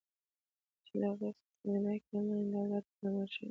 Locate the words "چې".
0.85-0.93